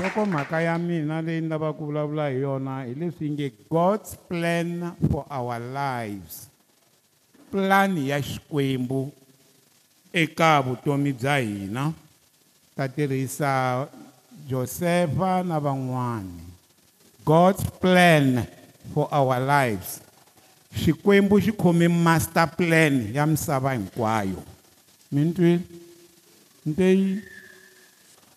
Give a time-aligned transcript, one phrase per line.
[0.00, 5.24] nhokomhaka ya mina leyi ni lavaka ku vulavula hi yona hileswi nge god's plan for
[5.32, 6.50] our lives
[7.50, 9.12] pulani ya xikwembu
[10.12, 11.92] eka vutomi bya hina
[12.76, 13.86] ta tirhisa
[14.48, 16.44] josepha na van'wani
[17.24, 18.44] god's plan
[18.94, 20.00] for our lives
[20.84, 24.42] xikwembu xi khome master plan ya misava hinkwayo
[25.12, 25.60] mintwini
[26.66, 27.20] nteyi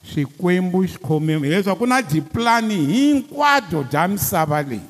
[0.08, 4.82] xikwembu xi khomeme hileswaku ku na dipulani hinkwato bya misava leyi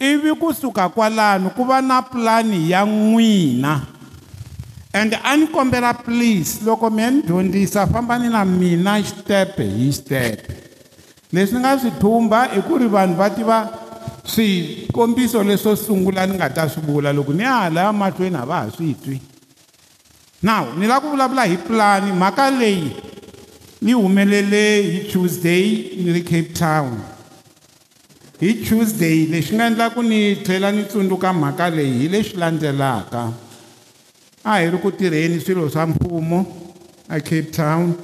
[0.00, 3.86] ivi kusuka kwalano ku va na pulani ya n'wina
[4.94, 9.92] and a ni kombela please loko mi ya ni dyondzisa fambani na mina xitepe hi
[9.92, 10.54] xitepe
[11.32, 13.58] leswi ni nga swi thumba i ku ri vanhu va tiva
[14.24, 18.56] swikombiso leswo sungula ni nga ta swi vula loko ni ya halaya mahlweni a va
[18.62, 19.18] ha swi twi
[20.42, 23.15] now ni lava ku vulavula hi pulani mhaka leyi
[23.82, 27.00] nihumelele hi tuesday ni ri cape town
[28.40, 33.32] hi tuesday lexi nga endlaku ni tlhela ni tsundzuka mhaka leyi hi lexi landzelaka
[34.44, 36.46] a hi ri ku tirheni swilo swa mfumo
[37.08, 37.94] a cape town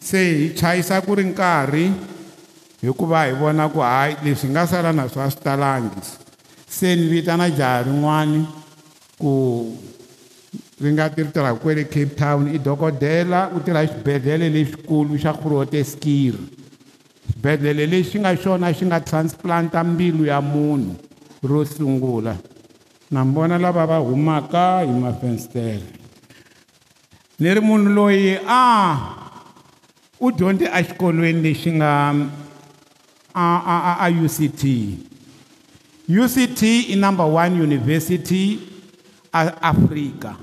[0.00, 1.92] se hi chayisa ku ri nkarhi
[2.82, 6.00] hikuva hi vona ku hayi leswi nga sala na swa swi talangi
[6.70, 8.46] se ni vitana jaha rin'wani
[9.18, 9.32] ku
[10.84, 16.34] ri nga tiritirhaka kwele cape town i dokodela u tirha xibedhlele lexikulu xa grotesker
[17.32, 20.92] xibedhlele lexi nga xona xi nga transplanta mbilu ya munhu
[21.42, 22.36] ro sungula
[23.10, 25.88] na mivona lava va humaka hi mafenstere
[27.40, 28.62] ni ri munhu loyi a
[30.20, 31.90] u dyondze exikolweni lexi nga
[33.32, 34.60] a a a a uct
[36.42, 36.62] uct
[36.92, 38.58] i number one university
[39.32, 40.36] a afrika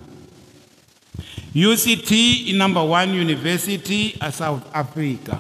[1.54, 5.36] uct i number one university a south africa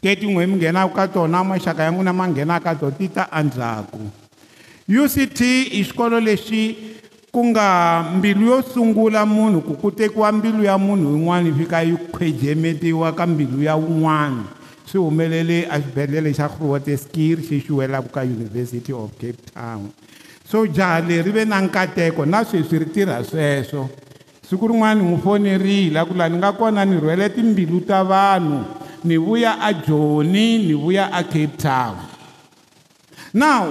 [0.00, 3.28] teti n'we mi nghenaka ka tona maxaka ya n'wina ma nghenaka ka to ti ta
[3.30, 4.08] andzhaku
[4.88, 6.96] uct i xikolo lexi
[7.30, 11.92] ku nga mbilu yo sungula munhu ku ku tekiwa mbilu ya munhu yin'wana fika yi
[12.12, 14.48] khwejemetiwa ka mbilu ya wun'wana
[14.88, 19.92] swi humelele axibedhlele xa groteskir xi xi welaka ka university of cape town
[20.48, 24.03] so jaha leri ve na nkateko na sweswi ri tirha sweswo so
[24.54, 28.62] siku rin'wana n'wi fonerile ku laa ni nga kona ni rhwele timbilu ta vanhu
[29.02, 31.98] ni vuya ajoni ni vuya a cape town
[33.34, 33.66] now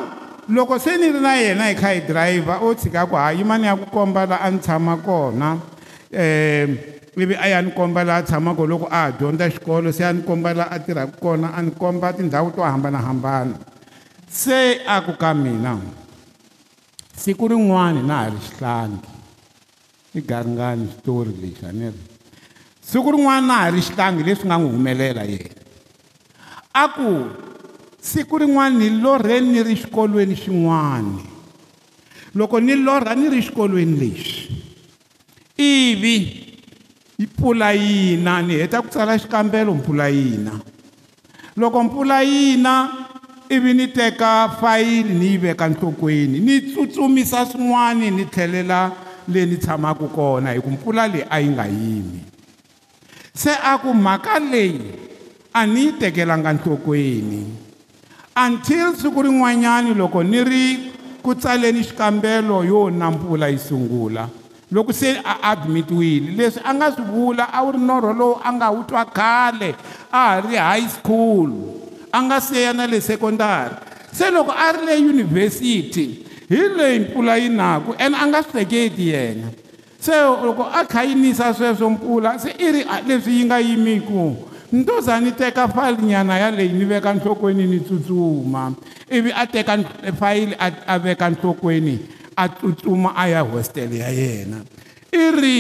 [0.52, 3.56] loko se ni ri na yena hi kha hi dirayivha o tshika ku ha yima
[3.58, 5.50] ni ya ku komba laa a ni tshama kona
[6.12, 6.70] um
[7.24, 10.12] ivi a ya ni komba laa a tshamaka loko a ha dyondza xikolo se a
[10.12, 13.56] ni komba laa a tirhaka kona a ni komba tindhawu to hambanahambana
[14.28, 15.74] se a ku ka mina
[17.22, 19.13] siku rin'wana na ha ri xihlangi
[20.16, 21.98] i gangani xitori lexi a ni ri
[22.82, 25.50] siku rin'wana na ha ri xihlangi leswi nga n'wi humelela yena
[26.74, 27.08] a ku
[28.00, 31.22] siku rin'wana ni lorheni ni ri xikolweni xin'wani
[32.38, 34.54] loko ni lorha ni ri xikolweni lexi
[35.58, 36.16] ivi
[37.18, 40.62] mpfula yina ni heta ku tsala xikambelo mpfula yina
[41.58, 43.08] loko mpfula yina
[43.50, 50.08] ivi ni teka fayili ni yi veka nhlokweni ni tsutsumisa swin'wani ni tlhelela leni tshamaka
[50.12, 52.20] kona hi ku mpfula leyi a yi nga yimi
[53.34, 54.82] se a ku mhaka leyi
[55.54, 57.44] a ni yi tekelanga nhlokweni
[58.46, 60.68] until siku rin'wanyani loko ni ri
[61.24, 64.28] ku tsaleni xikambelo yo na mpfula yi sungula
[64.72, 68.54] loko se a admitiwile leswi a nga swi vula a wu ri norho lowu a
[68.54, 69.76] nga wu twa khale
[70.12, 71.50] a ha ri high school
[72.12, 73.76] a nga se ya na le secondary
[74.12, 76.20] se loko a ri le yunivhesiti
[76.50, 79.48] hi leyi mpfula yi naku ene a nga swi hleketi yena
[80.00, 80.12] se
[80.44, 84.36] loko a kha yi nisa sweswo mpfula se i ri leswi yi nga yimiku
[84.74, 88.74] nto za ni teka fayilinyana yaleyi ni veka nhlokweni ni tsutsuma
[89.12, 89.78] ivi a teka
[90.20, 90.56] fayili
[90.88, 92.00] a veka nhlokweni
[92.36, 94.58] a tsutsuma a ya hostele ya yena
[95.12, 95.58] i ri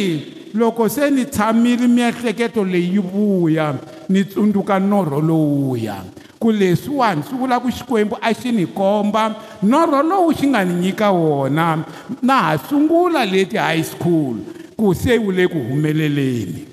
[0.54, 3.74] loko se ni tshamile miehleketo leyi vuya
[4.10, 6.04] ni tsundzuka norho lowuya
[6.44, 9.24] ku leswiwani swi vula ku xikwembu a xi ni komba
[9.64, 11.84] norho lowu xi nga ni nyika wona
[12.22, 14.36] na ha sungula leti high school
[14.78, 16.68] ku se wu le ku humeleleni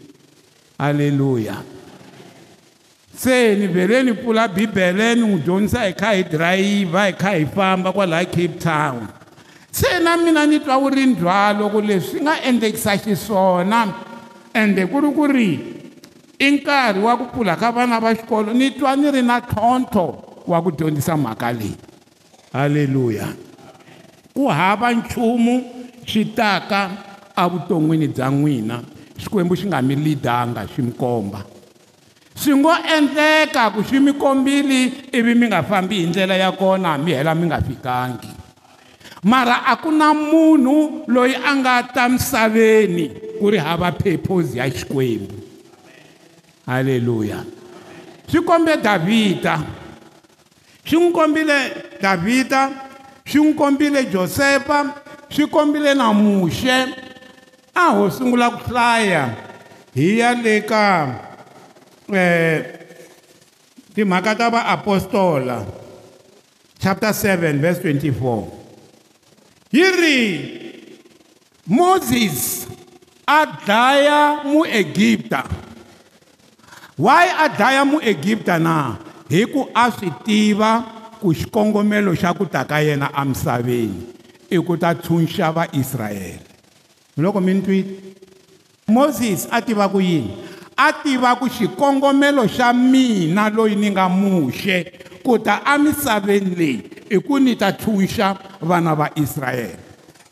[0.78, 1.62] halleluya
[3.22, 7.30] se ni vhele ni pfula bibele ni n'wi dyondzisa hi kha hi dirayivha hi kha
[7.38, 9.06] hi famba kwalaha cape town
[9.70, 13.86] se na mina ni twa wu ri ndzhwalo ku leswi nga endlekisa xiswona
[14.54, 15.50] ende ku ri ku ri
[16.40, 20.04] i nkarhi wa ku pfula ka vana va xikolo ni twa ni ri na ntlhontlho
[20.50, 21.76] wa ku dyondzisa mhaka leyi
[22.54, 23.28] halleluya
[24.34, 25.54] ku hava nchumu
[26.10, 26.80] xi taka
[27.42, 28.76] evuton'wini bya n'wina
[29.20, 31.40] xikwembu xi nga mi lidanga xi mi komba
[32.40, 34.80] swi ngo endleka ku xi mi kombile
[35.16, 38.28] ivi mi nga fambi hi ndlela ya kona mi hela mi nga fikangi
[39.30, 43.04] mara a ku na munhu loyi a nga ta misaveni
[43.38, 45.36] ku ri hava purpose ya xikwembu
[46.66, 47.44] haleluya
[48.30, 49.56] swi kombe davhida
[50.88, 51.56] swi n'wi kombile
[52.02, 52.60] davhida
[53.30, 54.78] swi n'wi kombile josepa
[55.30, 56.76] swi kombile na muxe
[57.74, 59.34] a ho sungula ku hlaya
[59.94, 60.84] hi ya le ka
[62.08, 62.62] um
[63.94, 65.64] timhaka ta vaapostola
[66.78, 68.44] chapter 7 verse 24
[69.72, 70.20] yi ri
[71.66, 72.66] moses
[73.26, 75.46] a dlaya muegipta
[77.00, 78.96] why a dlaya muegipta na
[79.32, 80.72] hi ku a swi tiva
[81.16, 84.04] ku xikongomelo xa ku ta ka yena amisaveni
[84.52, 86.44] i ku ta tshunxa vaisrayele
[87.16, 87.90] loko mi ni twile
[88.84, 90.28] moses a tiva ku yini
[90.76, 94.92] a tiva ku xikongomelo xa mina loyi ni nga muxe
[95.24, 96.76] ku ta amisaveni leyi
[97.16, 99.78] i ku ni ta tshunxa vana va israyele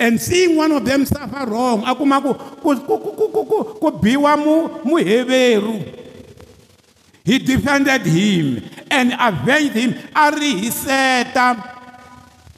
[0.04, 4.36] and seeing one of them suffer wrong a kuma ku ku ku ku ku biwa
[4.84, 5.96] muheveru mu
[7.28, 11.60] he defended him and avenged him a rihiseta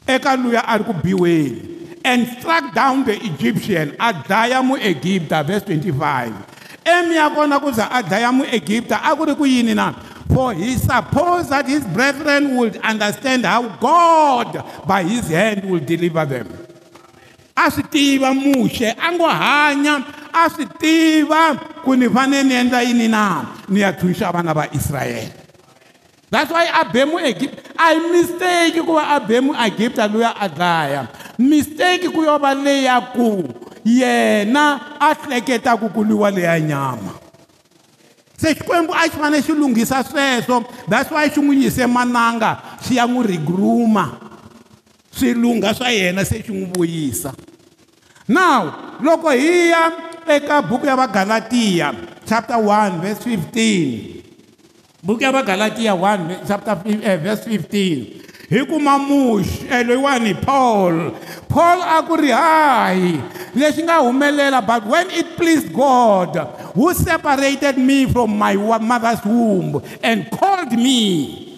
[0.06, 5.64] eka luya a ri ku biweni and struck down the egyptian a dlaya muegipta verse
[5.66, 6.30] 25
[6.86, 9.90] emi ya kona ku za a dlaya muegipta a ku ri ku yini na
[10.30, 16.22] for he supposed that his brethren would understand how god by his hand will deliver
[16.24, 16.46] them
[17.58, 19.98] a swi tiva muxe a ngo hanya
[20.30, 24.68] a swi tiva ku ni fanele ni endla yini na ni ya thuxa vana va
[24.72, 25.32] israyele
[26.30, 32.08] that's why abemu egipt a hi misteki ku va abemu egipta luya a dlaya misteki
[32.12, 33.42] ku yo va leya ku
[33.84, 37.16] yena a hleketa ku kuliwa leya nyama
[38.36, 42.96] se xikwembu a xi fanele xi lunghisa sweswo that's why xi n'wi yise mananga xi
[42.96, 44.04] ya n'wi regrooma
[45.16, 47.32] swi lungha swa yena se xi n'wi vuyisa
[48.28, 55.94] now loko hi ya eka buku ya vagalatiya chapter 1 vese 15 buku ya vagalatiya
[55.98, 61.14] 1 chapter eh, vese 15 hi kuma muxi eloyiwani paul
[61.50, 63.22] paul a ku ri hayi
[63.54, 66.34] leswi nga humelela but when it pleased god
[66.74, 71.49] who separated me from my mother's womb and called me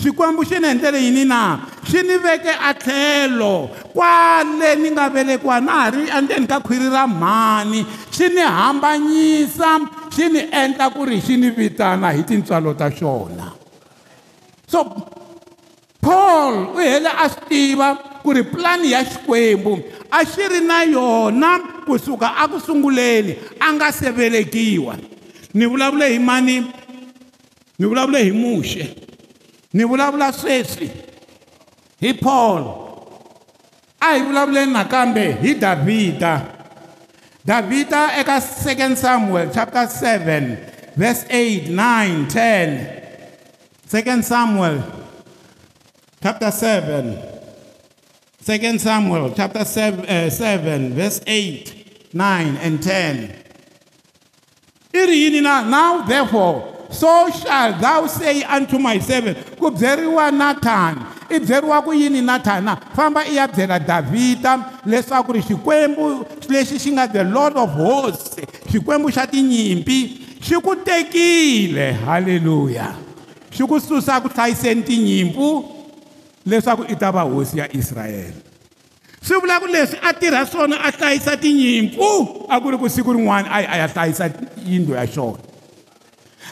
[0.00, 1.58] xikwembu xi ni endlele yini na
[1.90, 6.88] xi ni veke a tlhelo kwale ni nga velekiwa na ha ri endleni ka khwiri
[6.88, 9.70] ra mhani xi ni hambanyisa
[10.14, 13.52] xi ni endla ku ri xi ni vitana hi tintswalo ta xona
[14.66, 14.80] so
[16.00, 19.78] paul u hele a swi tiva ku ri pulani ya xikwembu
[20.10, 24.96] a xi ri na yona kusuka a ku sunguleni a nga se velekiwa
[25.54, 26.66] ni vulavule hi mani
[27.78, 29.03] ni vulavule hi muxe
[29.82, 30.90] vulavula sweswi
[32.00, 32.62] hi Paul
[34.00, 36.42] a hi vulavuleni nakambe hi Davhida
[37.46, 40.56] Davhida eka 2 Samuel chapter 7
[40.96, 43.02] verse 8 9 10
[43.90, 44.82] 2 Samuel
[46.22, 47.18] chapter 7
[48.46, 53.34] 2 Samuel chapter 7, uh, 7 verse 8 9 and 10
[55.66, 61.90] Now therefore so shall thou say unto my servant ku byeriwa nathani i byeriwa ku
[61.92, 67.24] yini nathani na famba i ya byela davhida leswaku ri xikwembu lexi xi nga the
[67.26, 68.38] lord of hosts
[68.70, 69.98] xikwembu xa tinyimpi
[70.40, 72.94] xi ku tekile halleluya
[73.50, 75.48] xi ku susa ku hlayiseni tinyimpu
[76.46, 78.38] leswaku i ta va hosi ya israyele
[79.22, 82.06] swi vula ku leswi a tirha swona a hlayisa tinyimpu
[82.48, 84.30] a ku ri ku siku rin'wana a yi a ya hlayisa
[84.66, 85.53] yindlu ya xona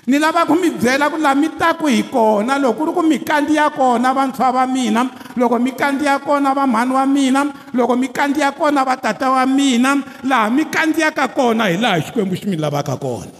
[0.06, 3.02] ni lava ku mi byela ku laha mi taku hi kona loko ku ri ku
[3.02, 5.06] mikandzi ya kona vantshwa va mina
[5.36, 10.50] loko mikandzi ya kona vamhani wa mina loko mikandzi ya kona vatata wa mina laha
[10.50, 13.30] mi kandziyaka kona hi laha xikwembu xi mi lavaka kona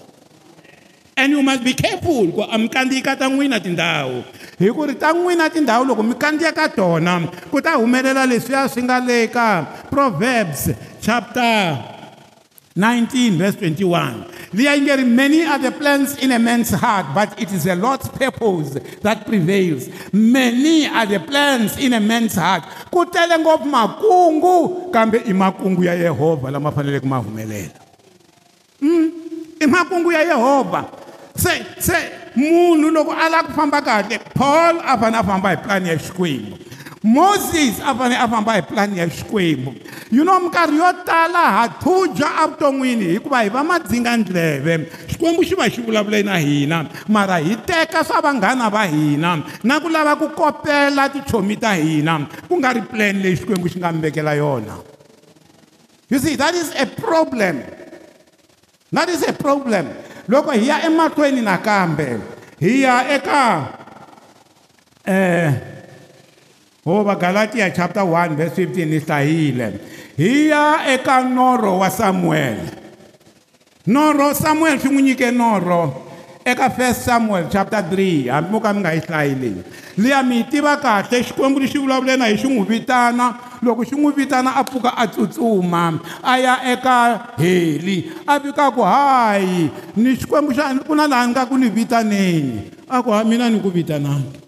[1.17, 4.23] and you must be careful ku a mi kandziyika ta n'wina tindhawu
[4.59, 8.83] hi ku ri ta n'wina tindhawu loko mi kandziyaka tona ku ta humelela leswiya swi
[8.87, 10.71] nga le ka proverbs
[11.03, 11.55] chapter
[12.79, 17.51] 19 verse 21 There are there many other plans in a man's heart, but it
[17.53, 19.89] is the Lord's purpose that prevails.
[20.13, 22.65] Many are the plans in a man's heart.
[22.93, 27.71] Kutele ngopu makungu, kambe imakungu ya Yehova, la mafanele kumahumelela.
[28.81, 29.11] Hmm?
[29.61, 30.85] Imakungu ya Yehova.
[31.37, 31.97] Se, se,
[32.37, 36.59] munu loko ala kufamba kate, Paul afana famba plan ya shkwimu.
[37.05, 39.75] Moses a fane a famba hi plan ya Xikwembu
[40.13, 45.67] you know minkarhi yo tala ha thudya avuton'wini hikuva hi va madzingandleve xikwembu xi va
[45.69, 50.29] xi vulavule na hina mara hi teka swa vanghana va hina na ku lava ku
[50.31, 54.79] kopela tichomi ta hina ku nga ri plan leyi xikwembu xi nga mi vekela yona
[56.09, 57.65] you see that is a problem
[58.95, 59.91] that is a problem
[60.31, 62.23] loko hi ya emahlweni nakambe
[62.63, 63.43] hi ya eka
[65.03, 65.47] um eh,
[66.85, 69.69] hova galatiya chapter 1 verse 15 ni hlayile
[70.19, 72.75] hi ya eka norho wa samuwele
[73.87, 76.03] norho samuwele swi n'wi nyike norho
[76.45, 79.63] eka first samuel chapter 3 hambi mo ka mi nga yi hlayileyi
[79.97, 83.31] liya mi yi tiva kahle xikwembu lexi vulavulena hi xi n'wi vitana
[83.63, 86.99] loko xi n'wi vitana a pfuka a tsutsuma a ya eka
[87.39, 92.59] heli a vikaku hayi ni xikwembu xa ku na laha ni ngaku ni vitaneni
[92.91, 94.42] a ku ha mina ni ku vitanangi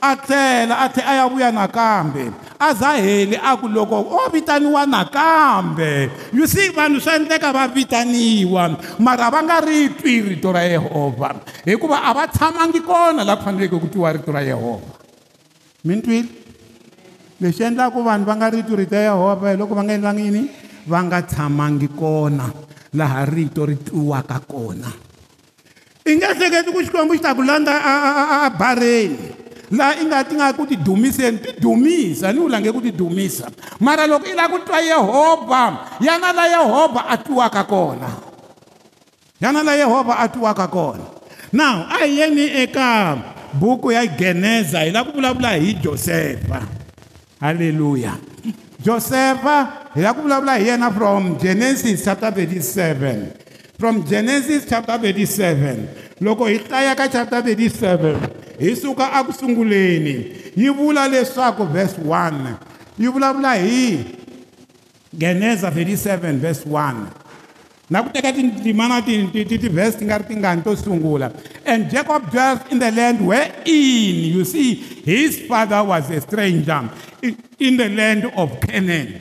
[0.00, 7.52] acela athi ayabuya nakambe azaheli aku loko o vitaniwa nakambe you see vanhu swa endleka
[7.52, 11.36] va vitaniwa mara va nga ri twi rito ra yehovha
[11.68, 14.90] hikuva a va tshamangi kona laha ku faneleke ku twiwa rito ra yehovha
[15.84, 16.32] mi ni twile
[17.44, 20.24] lexi endlaku vanhu va nga ri twi rito ra yehovha hi loko va nga endlangi
[20.32, 20.42] yini
[20.88, 22.48] va nga tshamangi kona
[22.96, 24.88] laha rito ri twiwaka kona
[26.08, 27.76] i nge hleketi ku xikwembu xi ta ku landza
[28.48, 33.46] a bareni la ingati nga ku ti dumiseni ti dumisa ni wulange ku ti dumisa
[33.78, 35.62] mara loko i lava ku twa yehovha
[36.02, 38.10] ya na la yehovha a twiwaka kona
[39.38, 41.06] ya na la yehovha a twiwaka kona
[41.54, 43.14] now a hi yeni eka
[43.54, 46.62] buku ya geneza hi lava ku vulavula hi josefa
[47.38, 48.18] halleluya
[48.82, 56.09] josefa hi lava ku vulavula hi yena from genesis chapter 37 from genesis chapter 37
[56.20, 63.00] loko hi hlaya ka chapter 37 hi suka aku sunguleni yi vula leswaku verse 1
[63.00, 64.04] yi vulavula hi
[65.16, 71.32] geneza 37 verse 1 na ku teka tindzimana ti-verse ti nga ri tingani to sungula
[71.64, 74.76] and jacob dwells in the land where in you see
[75.08, 76.84] his father was a stranger
[77.56, 79.16] in the land of canaan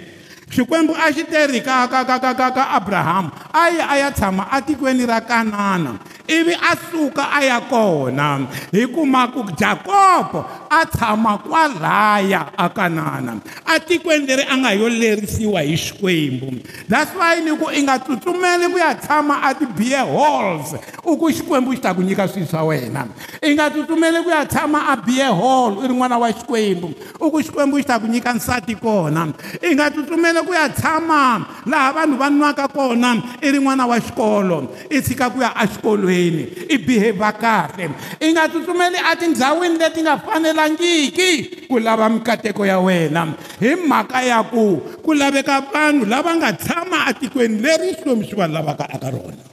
[0.52, 4.10] xikwembu a xi terhi ka ka ka ka ka ka abrahamu a yi a ya
[4.12, 5.96] tshama atikweni ra kanana
[6.36, 13.42] ivi a suka a ya kona hi kuma ku jakobo a tshama kwalaya a kanana
[13.66, 17.98] a tikweni leri a nga yo lerisiwa hi xikwembu that's why ni ku i nga
[18.00, 22.46] tsutsumeli ku ya tshama a ti-beer halls u ku xikwembu xi ta ku nyika swilo
[22.46, 23.08] swa wena
[23.42, 26.94] i nga tsutsumeli ku ya tshama a beer hall i ri n'wana wa xikwembu
[27.26, 29.34] u ku xikwembu xi ta ku nyika nsati kona
[29.66, 33.98] i nga tsutsumeli ku ya tshama laha vanhu va nwaka kona i ri n'wana wa
[33.98, 40.02] xikolo i tshika ku ya exikolweni endleleni i behave kahle i nga tsutsumeli atindhawini leti
[40.02, 46.36] nga fanelangiki ku lava mikateko ya wena hi mhaka ya ku ku laveka vanhu lava
[46.36, 49.44] nga tshama atikweni leri xikwembu xi va lavaka aka rona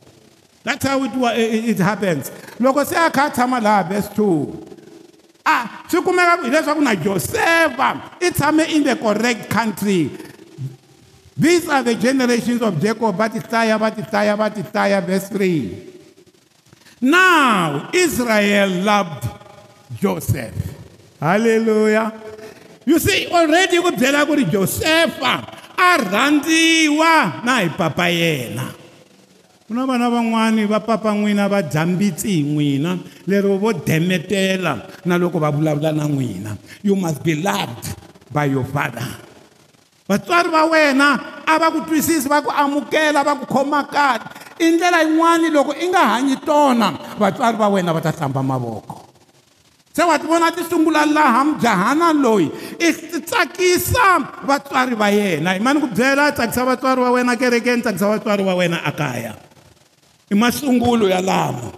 [0.64, 1.12] that's how it,
[1.70, 2.30] it happens
[2.60, 4.46] loko se a kha a tshama laha verse 2
[5.44, 10.10] a swi kumeka hileswaku na josefa i tshame in the correct country
[11.38, 15.95] these are the generations of jacob va tihlaya va tihlaya va tihlaya verse 3
[17.04, 19.20] now israel loved
[20.00, 20.56] joseph
[21.20, 22.08] halleluya
[22.88, 25.44] you see already ku byela ku ri josefa
[25.76, 28.72] a rhandziwa na hi papa yena
[29.68, 32.96] ku na vana van'wani va papa n'wina va dya mbitsi hi n'wina
[33.28, 37.92] lero vo demetela na loko va vulavula na n'wina you must be loved
[38.32, 39.04] by your father
[40.08, 41.08] vatswari va wena
[41.46, 44.22] a va ku twisisi va ku amukela va ku khoma kahle
[44.58, 49.02] i ndlela yin'wani loko i nga hanyi tona vatswari va wena va ta hlamba mavoko
[49.96, 55.60] se wa ti vona ti sungula laha mujahana loyi i titsakisa vatswari va yena hi
[55.60, 59.34] mani ku byela tsakisa vatswari va wena kerekeni tsakisa vatswari va wena ekaya
[60.30, 61.72] i masungulo ya lama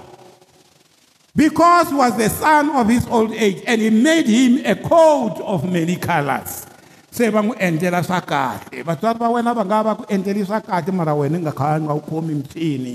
[1.37, 5.39] because he was the son of his old age and he made him a coat
[5.47, 6.68] of many colors
[7.11, 10.61] se va n'wi endlela swa kahle vatswari va wena va nga va ku endleli swa
[10.65, 12.95] kahle mara wena nga kha nga wu khomi michini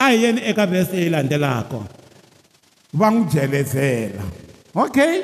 [0.00, 1.80] a hi yeni eka vhese leyi landzelaka
[3.00, 4.22] va n'wi jelezela
[4.72, 5.14] okay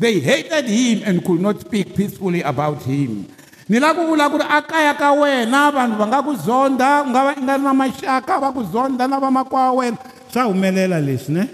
[0.00, 3.28] they hated him and could not speak peacefully about him
[3.68, 7.12] ni lava ku vula ku ri akaya ka wena vanhu va nga ku zonda u
[7.12, 9.98] nga va i nga ri na maxaka va ku zonda na vamakwavo wa wena
[10.32, 11.44] swa humelela leswi ne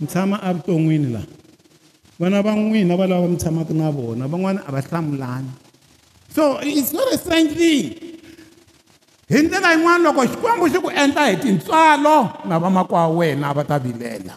[0.00, 1.28] ni tshama evuton'wini laha
[2.22, 5.50] vana va n'wina valava mi tshamaka na vona van'wana a va hlamulani
[6.32, 7.86] so it's not a strange thing
[9.32, 12.16] hi ndlela yin'wana loko xikwembu xi ku endla hi tintswalo
[12.48, 14.34] na vamakwa wena va ta vilela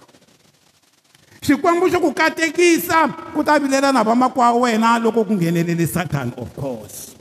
[1.46, 3.00] xikwembu xi ku katekisa
[3.38, 7.14] ku ta vilela na vamakwa wena loko ku nghenelele satan of course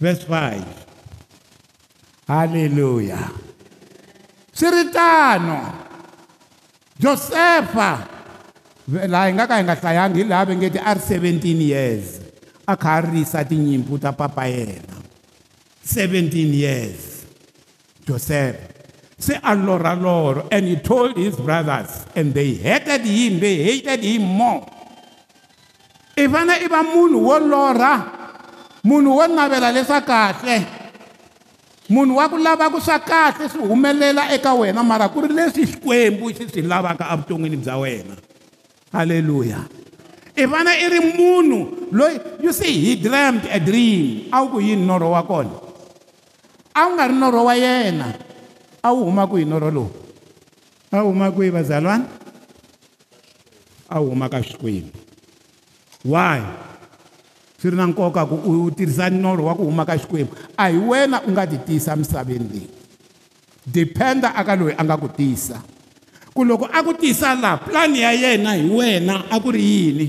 [0.00, 0.60] verse 5
[2.28, 3.32] halleluya
[4.52, 5.58] swi ri tano
[7.00, 8.12] josefa
[8.88, 11.60] la hi nga ka hi nga hlayanga hi laha va nge ti a ri seventeen
[11.64, 12.06] years
[12.68, 14.92] a kha a risa tinyimpfu ta papa yena
[15.80, 17.24] seventeen years
[18.06, 18.60] joseph
[19.16, 19.96] se a lorha
[20.52, 24.68] and he told his brothers and they hated him they hated him more
[26.20, 27.94] i fane i va munhu wo lorha
[28.84, 30.56] munhu wo navela leswa kahle
[31.88, 36.28] munhu wa ku lavaku swa kahle swi humelela eka wena mara ku ri leswi xikwembu
[36.36, 38.16] xi swi lavaka evuton'wini bya wena
[38.94, 39.66] haleluya
[40.38, 44.58] i vana i ri munhu loyi you see he dreamt a dream a wu ku
[44.62, 45.50] yini norho wa kona
[46.78, 48.14] a wu nga ri norho wa yena
[48.78, 49.90] a wu huma ku yi norho lowu
[50.94, 52.06] a wu huma kwihi vazalwana
[53.90, 54.94] a wu huma ka xikwembu
[56.06, 56.38] why
[57.58, 60.78] swi ri na nkoka ku u tirhisa norho wa ku huma ka xikwembu a hi
[60.78, 62.70] wena u nga ti tiyisa misaveni leyi
[63.66, 65.73] dependa aka loyi a nga ku tiyisa
[66.34, 70.06] ku loko a ku tisa laha pulani ya yena hi wena a ku ri yini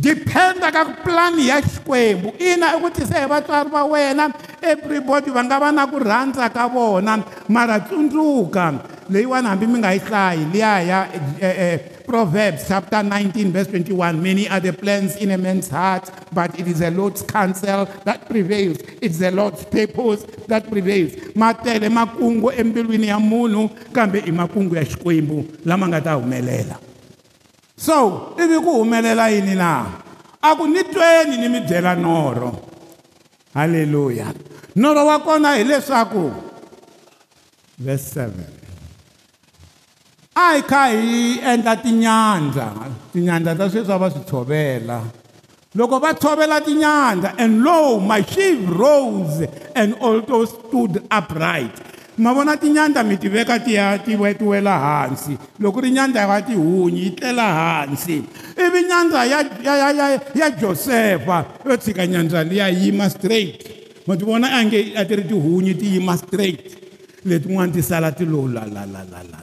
[0.00, 4.32] dependa ka pulani ya xikwembu ina i ku tisa hi vatswari va wena
[4.64, 7.20] everybody va nga va na ku rhandza ka vona
[7.52, 8.64] mara tsundzuka
[9.12, 11.78] leyiwani hambi mi nga yi hlayi liya ya eh, eh,
[12.10, 14.20] Proverbs chapter 19, verse 21.
[14.20, 18.26] Many are the plans in a man's heart, but it is the Lord's counsel that
[18.28, 18.78] prevails.
[19.00, 21.12] It's the Lord's purpose that prevails.
[21.38, 26.78] Matele makungu embilwini ya munu, kambe imakungu ya shkwimbu, lamangata umelela.
[27.76, 29.86] So, ibi ku umelela ini na,
[30.42, 32.58] aku nitweni nimi jela noro.
[33.54, 34.34] Hallelujah.
[34.76, 36.32] Noro wakona ilesaku.
[37.78, 38.30] Verse 7
[40.40, 41.16] a hi kha hi
[41.52, 42.66] endla tinyandza
[43.12, 44.98] tinyandza ta sweswi a va swi tshovela
[45.76, 49.42] loko va tshovela tinyandza and low mashive rose
[49.80, 51.74] and alto stood upright
[52.22, 55.32] ma vona tinyandza mi tiveka tiya ti wetiwela hansi
[55.62, 58.16] loko ri nyandza ya tihunyi yi tlela hansi
[58.66, 60.06] ivi nyandza ya, ya, ya, ya,
[60.40, 61.36] ya josefa
[61.66, 63.54] yo tshika nyandza liya yima straight
[64.06, 66.64] ma ti vona a nge a ti ri tihunyi ti yima straight
[67.28, 69.38] letin'wana ti sala ti lowu lalalalalala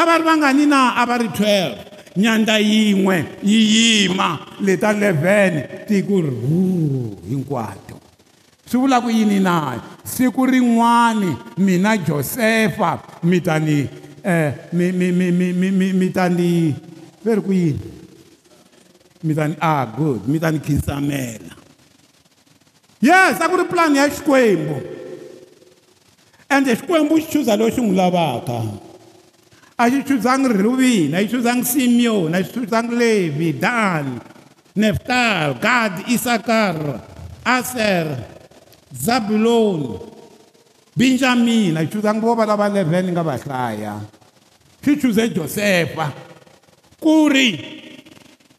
[0.00, 4.28] a va ri vangani na a va ri 12 nyandza yin'we yi yima
[4.60, 7.98] leta 11 tiku ruu hinkwato
[8.70, 13.88] swi vula ku yini na siku rin'wani mina josefa mi ta ni
[14.24, 16.74] um mi mi mi mi mi mi ta ni
[17.24, 17.90] ve ri ku yini
[19.26, 21.54] mi ta ni a good mi ta ni khinsamela
[23.00, 24.76] yes a ku ri pulani ya xikwembu
[26.48, 28.86] ende xikwembu xi chuza lowu xi n'wi lavaka
[29.80, 34.18] a xi chuzangi ruvin a xi chuzangi simeon a xi chuzangi levi dan
[34.74, 36.98] neftal gad isakar
[37.46, 38.26] aser
[38.90, 40.00] zabulon
[40.98, 44.02] benjamin a xi chuzangi vo va lava 11 nga va hlaya
[44.82, 46.10] xi chuze josefa
[46.98, 47.54] ku ri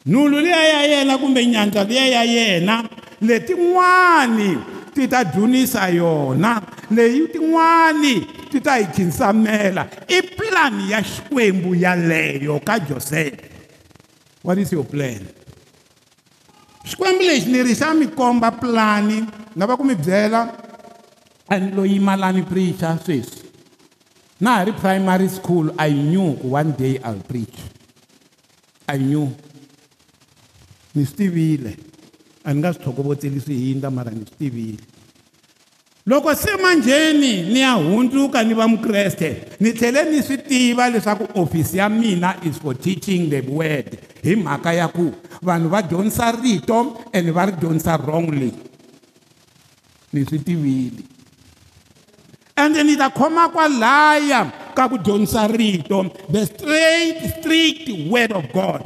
[0.07, 2.87] nhulu liya ya yena kumbe nyandza liya ya yena
[3.19, 4.51] letin'wani
[4.95, 6.63] ti ta dyunisa yona
[6.95, 13.47] leyi tin'wani ti ta hi khinsamela i pulani ya xikwembu yaleyo ka josefa
[14.43, 15.21] what is your plan
[16.89, 20.41] xikwembu lexi ni ri xa mi komba pulani ni lava ku mi byela
[21.47, 23.45] a ni lo yimalani preacha sweswi
[24.41, 27.57] na ha ri primary school i knew ku one day i'll preach
[28.93, 29.29] i knew
[30.97, 31.71] ni swi tivile
[32.47, 34.88] a ni nga swi tlhokovotseli swi hindla mara ni swi tivile
[36.09, 41.39] loko se manjheni ni ya hundzuka ni va mukreste ni tlhele ni swi tiva leswaku
[41.41, 46.31] ofisi ya mina is for teaching the word hi mhaka ya ku vanhu va dyondzisa
[46.31, 48.51] rito and va ri dyondzisa wrongly
[50.13, 51.03] ni swi tivile
[52.57, 54.41] ende ni ta khoma kwalaya
[54.73, 58.83] ka ku dyondzisa rito the straight strict word of god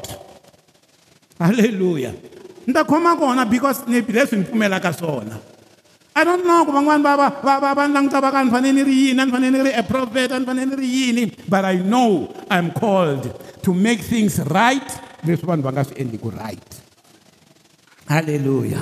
[1.40, 2.12] halleluya
[2.68, 5.53] ni ta khoma kona because ni leswi ni pfumelaka swona so
[6.14, 8.82] i don't know ku van'wani va va va va va languta va ka ni fanele
[8.82, 10.88] ni ri yini a ni fanele ni ri a prophet a ni fanele ni ri
[10.88, 13.26] yini but i know iam called
[13.66, 14.90] to make things right
[15.26, 16.70] leswi vanhu va nga swi endliku right
[18.14, 18.82] halleluya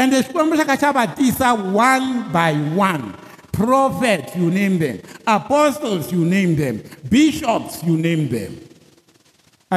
[0.00, 3.04] ende xikwembu xa ka xa va tisa one by one
[3.52, 4.96] prophet you name them
[5.36, 6.80] apostles you name them
[7.12, 8.52] bishops you name them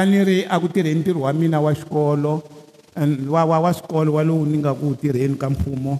[0.08, 2.34] ni ri a ku tirhe ntirho wa mina wa xikolo
[3.32, 5.96] wa wa wa swikolo wa lowu ni nga ku tirheni ka mfumo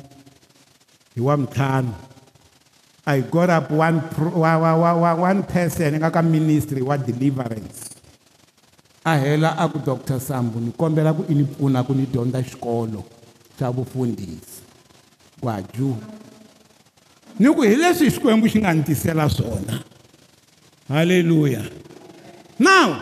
[1.20, 1.92] hi wa mitlhanu
[3.06, 4.00] a hi got up one,
[4.34, 7.94] wa, wa, wa, wa, one person eka ka ministry wa deliverance
[9.04, 12.40] a hela a ku dr sambu ni kombela ku i ni pfuna ku ni dyondza
[12.42, 13.04] xikolo
[13.60, 14.64] xa vufundhisi
[15.40, 15.96] kwaju
[17.38, 19.84] ni ku hi leswi hi xikwembu xi nga ni tisela swona
[20.88, 21.62] halleluya
[22.58, 22.96] now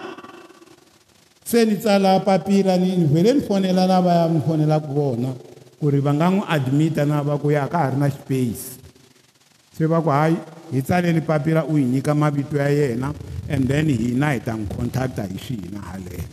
[1.47, 5.31] se ni tsala papila ni vhele ni fonela lavaya ni fonelaku vona
[5.79, 8.83] kuri va nga n'wi admita na va ku ya ka ha ri na xipace
[9.79, 10.35] se va ku hayi
[10.75, 13.15] hi tsaleni papila u hi nyika mavito ya yena
[13.47, 16.27] and then hina hi ta n'wi contacta hi swi hina haleyo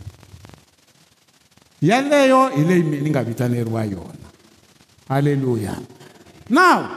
[1.78, 4.26] yeleyo hi leyi ni nga vitaneriwa yona
[5.06, 5.78] halleluya
[6.50, 6.90] now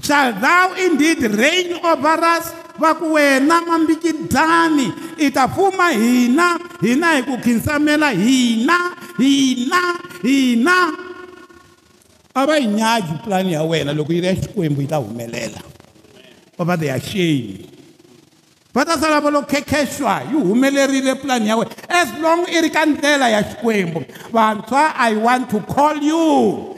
[0.00, 4.86] shall thou indeed reign over us va ku wena mambikidlani
[5.18, 6.48] i ta fuma hina
[6.84, 8.76] hina hi ku khinsamela hina
[9.20, 9.80] hina
[10.26, 10.76] hina
[12.34, 15.60] a va yi nyaki pulani ya wena loko yi ri ya xikwembu yi ta humelela
[16.58, 17.64] va va they are shame
[18.74, 22.70] va ta sala va lo khekhexwa yi humelerile pulani ya wena as long i ri
[22.70, 26.74] ka ndlela ya xikwembu vantshwa i want to call you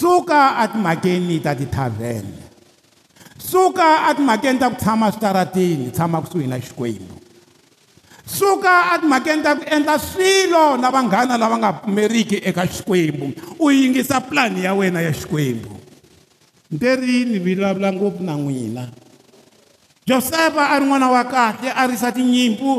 [0.00, 2.41] suka a timhakeni ta tithavhene
[3.52, 7.12] suka a ti makeni ta ku tshama switaratini tshama kusuhi na xikwembu
[8.24, 13.26] suka a ti makeni ta ku endla swilo na vanghana lava nga pfumeriki eka xikwembu
[13.60, 15.68] u yingisa pulani ya wena ya xikwembu
[16.72, 18.88] ni terini vulavula ngopfu na n'wina
[20.08, 22.72] josefa a ri n'wana wa kahle a risa tinyimpfu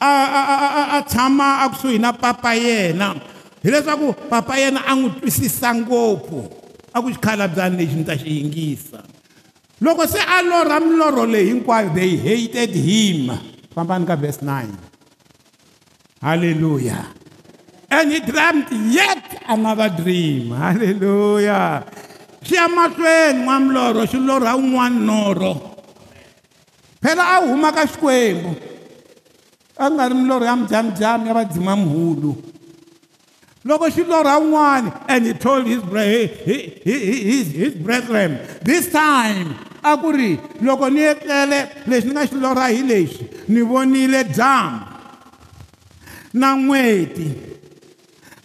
[0.00, 3.20] a tshama a kusuhi na papa yena
[3.62, 6.40] hileswaku papa yena a n'wi twisisa ngopfu
[6.88, 9.00] a ku xikhalabyanni lexi ni ta xi yingisa
[9.80, 13.32] loko se a lorha milorho leyi hinkwayo they hated him
[13.74, 14.76] fambani ka verse 9
[16.20, 17.08] halleluya
[17.90, 21.88] and he dreamt yet another dream halleluya
[22.44, 25.52] xi ya mahlweni n'wamilorho xi lorha wun'wana norho
[27.00, 28.52] phela a huma ka xikwembu
[29.80, 32.36] a nga ri milorho ya mijamijami ya vadzima muhulu
[33.64, 35.80] loko xi lorha wun'wani and he told his,
[36.44, 42.22] his, his, his brethren this time a ku ri loko ni etlele leswi ni nga
[42.28, 45.00] xi lorha hi leswi ni vonile dyambu
[46.40, 47.28] na n'weti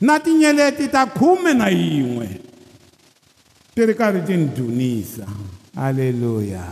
[0.06, 2.28] na tinyeleti ta khume na yin'we
[3.76, 5.28] ti ri karhi ti ni dunisa
[5.76, 6.64] halleluya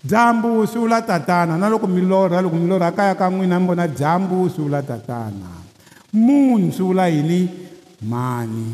[0.00, 3.66] dyambu swi vula tatana na loko mi lorha loko mi lorha kaya ka n'wina mi
[3.68, 5.50] vona dyambu swi vula tatana
[6.16, 7.46] munhu swi vula yini
[8.08, 8.66] mani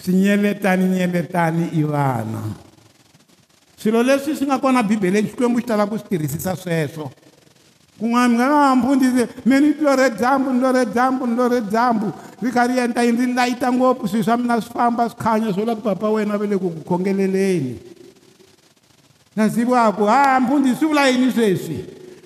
[0.00, 2.42] swi nyeletani nyeletani i vana
[3.82, 7.10] swilo leswi swi nga kona bibeleni xikwembu xi tala ku swi tirhisisa sweswo
[7.98, 11.60] kun'wana mi nga nga ha mfundhisi mi ni lorhe dyambu ni lorhe dyambu ni lorhe
[11.70, 12.08] dyambu
[12.42, 15.52] ri kha ri endla yini ri layita ngopfu swilo swa mina swi famba swi khanya
[15.54, 17.74] swo la ku papa wena va le ku ku khongeleleni
[19.36, 21.78] na ziviwaku ha mfundhisi swi vula yini sweswi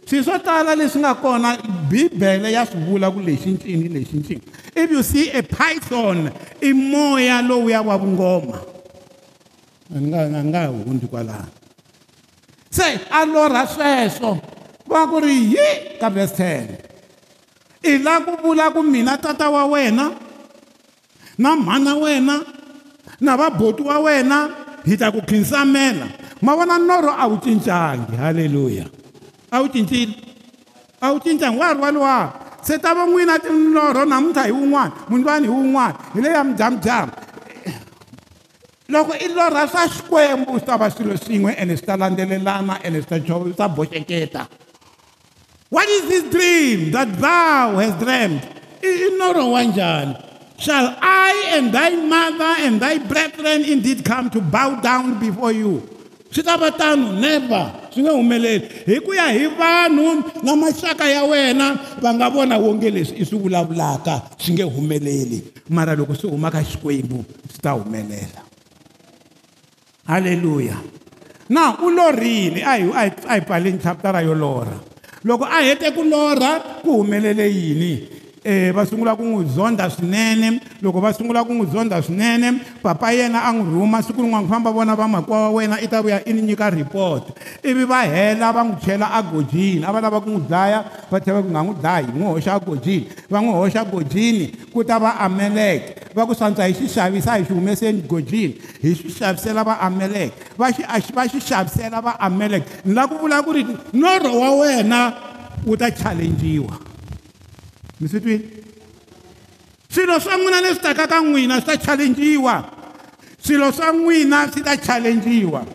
[0.09, 1.57] swilo swo tala leswi nga kona
[1.89, 4.43] bibele ya swi vula ku lexi ncini lexi ncini
[4.77, 6.31] if you see a python
[6.63, 8.57] i moya lowuya wa vungoma
[9.95, 11.49] a nga hundi kwalano
[12.71, 14.39] se a lorha sweswo
[14.87, 19.67] va ku ri hi ka verse 10 i la ku vula ku mina tata wa
[19.71, 20.11] wena
[21.39, 22.43] na mhana wena
[23.23, 24.39] na vaboti wa wena
[24.85, 26.07] hi ta ku khinsamela
[26.43, 28.91] ma vona norho a wu cincangi halleluya
[29.55, 30.19] a wu cincile
[30.99, 32.31] a wu cincangi wa ha ri waliwani
[32.67, 37.15] se ta van'wina tinorho namuntlha hi wun'wana mundlwani hi wun'wana hi leya mijamujama
[38.89, 43.01] loko i lorha swa xikwembu swi ta va swilo swin'we ene swi ta landzelelana ene
[43.03, 44.47] swita boxeketa
[45.71, 48.41] what is this dream that thou has dreamed
[48.85, 50.15] i norho wa njhani
[50.59, 55.73] shall i and thy mother and thy brethren indeed come to bow down before you
[56.31, 60.15] swi ta va tano never swi nge humeleli hi ku ya hi vanhu
[60.47, 61.73] na maxaka ya wena
[62.03, 66.63] va nga vona wonge leswi i swi vulavulaka swi nge humeleli mara loko swi humaka
[66.71, 68.46] xikwembu swi ta humelela
[70.07, 70.77] haleluya
[71.51, 74.79] now u lorhile a hi a hi baleni chaptara yo lorha
[75.25, 77.93] loko a hete ku lorha ku humelele yini
[78.47, 83.11] eh va sungula ku n'wi zonda swinene loko va sungula ku n'wi zonda swinene papa
[83.13, 86.23] yena a n'wi rhuma siku rin'wana ku famba vona vamakwa wa wena i ta vuya
[86.25, 90.31] i ni nyika report ivi va hela va n'wi chela agojini a va lava ku
[90.31, 93.81] n'wi dlaya va tlhela ku nga n'wi dlayi hi n'wi hoxa agojini va n'wi hoxa
[93.83, 98.73] agojini ku ta va ameleke va ku swantswa hi swi xavisa hi swi humeseni godlini
[98.83, 103.53] hi swi xavisela vaameleke va xi va xi xavisela vaameleke ni la ku vula ku
[103.53, 103.63] ri
[104.01, 105.03] norho wa wena
[105.67, 106.81] wu ta challenjiwa
[108.01, 108.43] mi swi twini
[109.93, 112.57] swilo swa n'wina leswi taka ka n'wina swi ta challenjiwa
[113.45, 115.67] swilo swa n'wina swi ta challenjiwa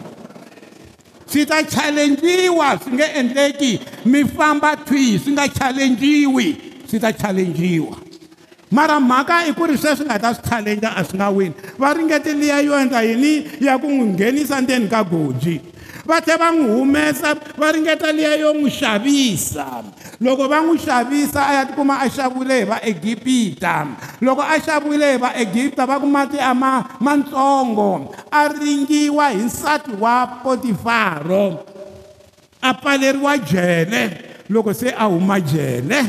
[1.25, 6.47] swi ta challenjiwa swi nge endleki mi famba thwihi swi nga challenjiwi
[6.87, 8.09] swi ta challenjiwa
[8.71, 11.91] mara mhaka i ku ri sweswi nga ta swi challenge a swi nga wini va
[11.93, 15.59] ringeteliya yo endla yini ya ku n'wi nghenisa ndzeni ka goji
[16.07, 19.83] va tlhela va n'wi humesa va ringeteliya yo n'wi xavisa
[20.23, 23.75] loko va n'wi xavisa a ya tikuma a xaviwile hi vaegipita
[24.23, 29.91] loko a xaviwile hi vaegipta va ku mati a ma mantsongo a ringiwa hi nsati
[29.99, 31.59] wa potifaro
[32.61, 34.01] a pfaleriwa jele
[34.49, 35.99] loko se a huma jele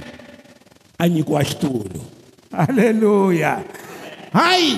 [0.98, 2.11] a nyikiwa xitulu
[2.52, 3.58] haleluya
[4.32, 4.76] hayi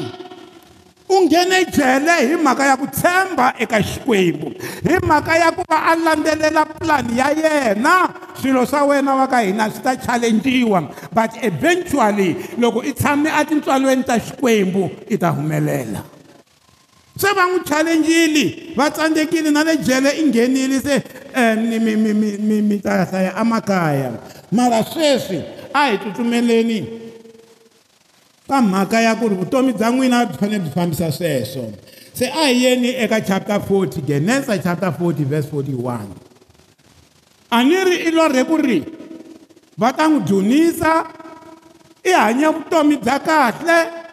[1.09, 4.49] u nghene ejele hi mhaka ya ku tshemba eka xikwembu
[4.89, 8.09] hi mhaka ya ku va a landzelela pulani ya yena
[8.41, 10.83] swilo swa wena wa ka hina swi ta challenjiwa
[11.13, 16.03] but eventually loko i tshame atintswalweni ta xikwembu i ta humelela
[17.19, 21.03] se va n'wi challenjile va tsandzekile na le jele i nghenile se
[21.37, 24.11] um mi ta hlaya emakaya
[24.53, 25.43] mara sweswi
[25.75, 27.04] a hi tsutsumeleni
[28.49, 31.73] pamhaka ya ku ri vutomi bya n'wina byi fanele byi fambisa sweswo
[32.13, 36.01] se a hi yeni eka chapter 40 genesa chapter 40 vese 41
[37.51, 38.85] a ni ri i lorhe ku ri
[39.81, 40.93] va ta n'wi dyunisa
[42.05, 44.04] i hanya vutomi bya kahle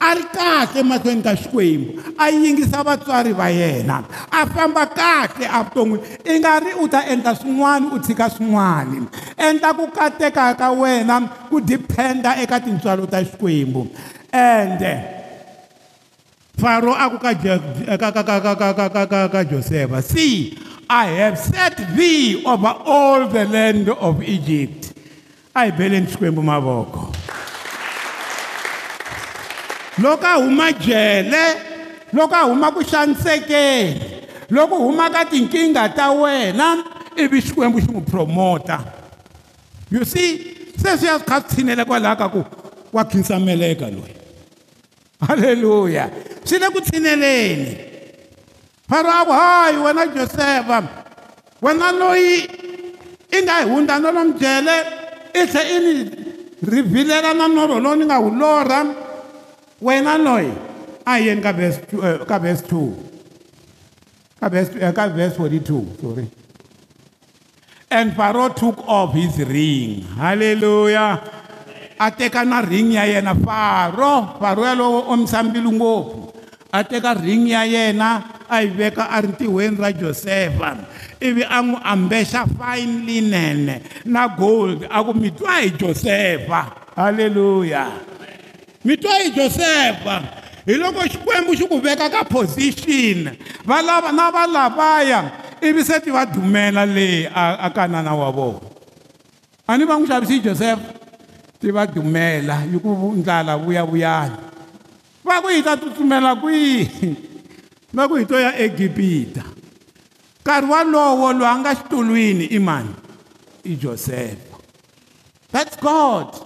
[0.00, 6.20] a ri kahle emahlweni ka xikwembu a yingisa vatswari va yena a famba kahle avuton'wini
[6.24, 9.08] i nga ri u ta endla swin'wana u tshika swin'wana
[9.40, 11.16] endla ku kateka ka wena
[11.48, 13.88] ku diphenda eka tintswalo ta xikwembu
[14.32, 14.92] ende
[16.60, 20.58] faro a ku ka ka ka ka ka ka ka ka ka josefa see
[20.92, 24.92] i have set thee over all the land of egypt
[25.56, 27.14] a hi beleni xikwembu mavoko
[29.98, 31.60] loko a huma jele
[32.12, 36.84] loko a huma ku xanisekeni loko huma ka tinkingha ta wena
[37.16, 38.78] ivi xikwembu xi n'wi promota
[39.90, 42.44] you see sweswi ya kha swi tshinela kwalaha ka ku
[42.92, 44.14] wa khinsameleka loyi
[45.28, 46.10] halleluya
[46.44, 47.72] swi le ku tshineleni
[48.88, 50.78] faro a ku hayi wena josefa
[51.62, 52.44] wena loyi
[53.32, 54.76] i nga hi hundza no lo mi jele
[55.32, 55.92] i tlhe i ni
[56.68, 58.80] rivhilela na norho lowu ni nga wu lorha
[59.80, 60.52] wena loyi
[61.04, 66.00] a hi yeni ka verse eh, ka verse 2 ka verse eh, ka verse 42
[66.00, 66.24] sorry
[67.92, 71.20] and pharaoh took off his ring hallelujah
[72.00, 76.32] a teka na ring ya yena pharaoh pharaoh yalowo o misambile ngopfu
[76.72, 80.76] a teka ring ya yena a yi veka a ri ntiweni ra josefa
[81.20, 83.76] ivi a n'wi ambexa fine linen
[84.08, 88.15] na gold a ku mi twa hi josefa halleluya
[88.86, 90.22] vito i josefa
[90.66, 93.34] hi loko xikwembu xi ku veka ka position
[93.66, 95.18] va lava na va lavaya
[95.60, 98.62] ivi se ti va dumela leyi a ka nana wa vona
[99.66, 100.92] a ni va n'wi xavisi josefa
[101.60, 104.36] ti va dumela yi ku ndlala vuyavuyani
[105.24, 107.14] va ku hi ta tsutsumela kwihi
[107.92, 109.42] va ku hi to ya egipita
[110.40, 112.94] nkarhi walowo loyi a nga xitulwini i mani
[113.64, 114.46] i josefa
[115.50, 116.45] that's god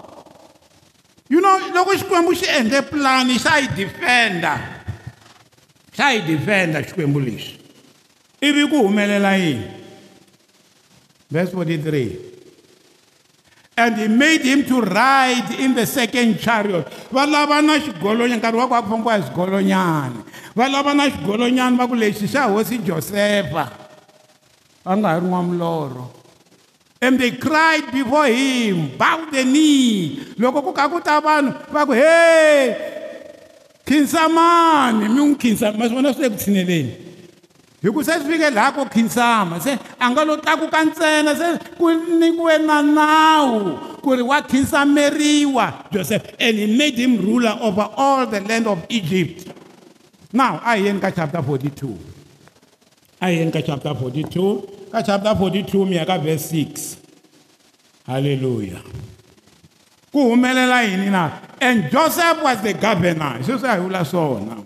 [1.30, 4.54] you know loko xikwembu xi endle pulani xa yi defenda
[5.96, 7.54] xa yi defenda xikwembu lexi
[8.44, 9.70] ivi ku humelela yini
[11.30, 17.78] verse 43 and he made him to ride in the second chariot va lava na
[17.78, 20.26] xigolonyana nkarhi wa ku va ku fambiwa hi swigolonyana
[20.58, 23.70] va lava na xigolonyana va ku lexi xa hosi josefa
[24.82, 26.19] va nga ha ri n'wamuloro
[27.02, 31.84] and they cried before him bow the knee loko ku ka ku ta vanhu va
[31.88, 32.76] ku hey
[33.88, 36.92] khinsamani mi n'wi khinsama ma swi vona swi le ku tshineleni
[37.82, 39.72] hi ku se swi fike laha ko khinsama se
[40.04, 41.46] a nga lo tlakuka ntsena se
[41.78, 41.88] ku
[42.20, 43.56] nyikiwe na nawu
[44.04, 48.78] ku ri wa khinsameriwa joseph and he made him ruler over all the land of
[48.90, 49.48] egypt
[50.34, 51.96] now a hi yeni ka chapter 42
[53.24, 56.98] a hi yeni ka chapter 42 ka chapter 42 miyaka verse 6
[58.10, 58.82] hallelujah
[60.10, 64.58] ku humelela yini na and joseph was the governor hi sweswi a hi vula swona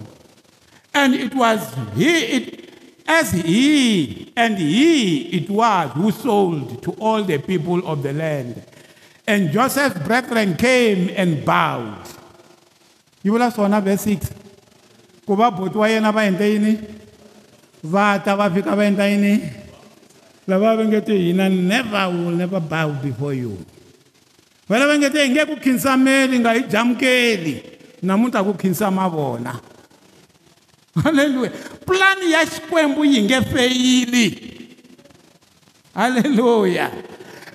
[0.97, 1.61] and it was
[1.93, 2.45] he it,
[3.05, 3.69] as he
[4.33, 8.65] and he it was who sold to all the people of the land
[9.29, 11.93] and joseph's brethren came and bowed
[13.21, 14.25] You yi vula now verse 6
[15.29, 16.81] ku va boti wa yena va endla yini
[17.85, 19.64] va ta va fika va endla yini
[20.47, 23.57] lava va nge te hina never will never bow before you
[24.69, 27.55] vale va nge te hi nge ku khinsameli nga hi jamukeli
[28.03, 29.55] namuntlha ku khinsama vona
[31.05, 31.51] halleluya
[31.87, 34.27] pulani ya xikwembu yi nge feyili
[35.95, 36.91] halleluya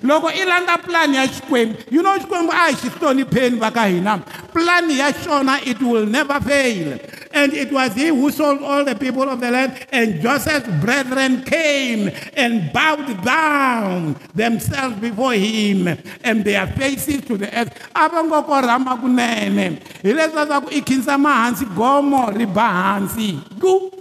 [0.02, 3.86] loko i landza pulani ya xikwembu you know xikwembu a hi xi hlonipheni va ka
[3.86, 4.18] hina
[4.52, 6.98] pulani ya xona it will never fail
[7.32, 9.78] And it was he who sold all the people of the land.
[9.92, 17.46] And Joseph's brethren came and bowed down themselves before him and their faces to the
[17.56, 17.70] earth.
[17.94, 19.78] Abangoko Rama Gunene.
[20.02, 23.38] Ilezazaku ikinza mahansi gomo ribahansi.
[23.58, 23.92] Gu.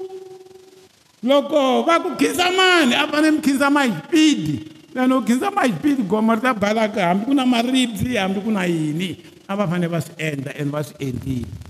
[1.24, 2.96] Loko, vaku kinza mani.
[2.96, 4.74] Abanem kinza maipidi.
[4.94, 7.10] Then ukinza maipidi gomo rita balaka.
[7.12, 9.22] Ambikuna maribzi, ambikuna yini.
[9.48, 11.12] Abafane vas enda and vas endi.
[11.14, 11.69] Abafane vas enda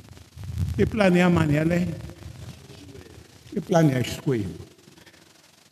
[0.81, 1.87] i pulani ya mani yaleyo
[3.57, 4.59] i pulani ya xikwembu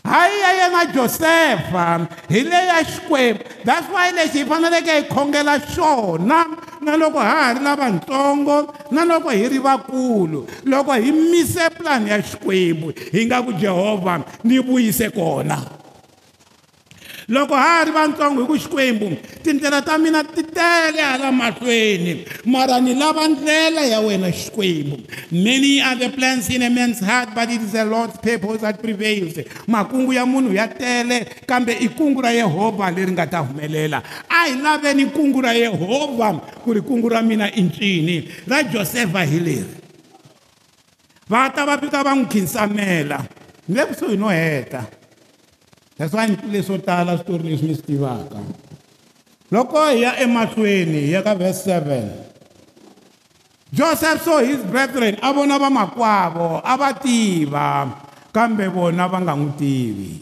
[0.04, 6.42] hayi ya yena josefa hi leya xikwembu that's why lexi hi faneleke hi khongela xona
[6.82, 12.10] na loko ha ha ri lavantsongo na loko hi ri vakulu loko hi mise pulani
[12.10, 15.62] ya xikwembu hi nga ku jehovha ni vuyise kona
[17.30, 19.08] loko ha ri vantsongo hi ku xikwembu
[19.44, 24.96] tindlela ta mina ti tele hala mahlweni mara ni lava ndlela ya wena xikwembu
[25.32, 28.80] many are the plans in a man's heart but it is a lord's purpose that
[28.82, 29.36] prevails
[29.68, 34.46] makungu ya munhu ya tele kambe i kungu ra yehovha leri nga ta humelela a
[34.48, 36.32] hi laveni kungu ra yehovha
[36.64, 39.76] ku ri kungu ra mina i ncini ra josefa hi leri
[41.28, 43.20] va ta va fika va n'wi khinsamela
[43.68, 44.88] ne kusuhi no heta
[45.98, 48.40] that's why leswo tala switori leswi mi swi tivaka
[49.52, 52.10] loko hi ya emahlweni hi ya ka verse 7
[53.74, 57.88] joseph so his brethren a vona vamakwavo a va tiva
[58.34, 60.22] kambe vona va nga n'wi tivi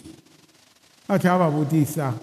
[1.11, 2.13] a tlhela va vutisa